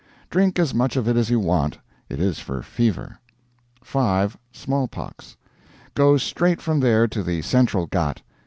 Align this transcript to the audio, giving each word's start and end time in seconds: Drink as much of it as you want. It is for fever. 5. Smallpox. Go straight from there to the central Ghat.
Drink 0.31 0.57
as 0.57 0.73
much 0.73 0.95
of 0.95 1.07
it 1.07 1.15
as 1.15 1.29
you 1.29 1.39
want. 1.39 1.77
It 2.09 2.19
is 2.19 2.39
for 2.39 2.63
fever. 2.63 3.19
5. 3.83 4.35
Smallpox. 4.51 5.37
Go 5.93 6.17
straight 6.17 6.59
from 6.59 6.79
there 6.79 7.07
to 7.07 7.21
the 7.21 7.43
central 7.43 7.85
Ghat. 7.85 8.23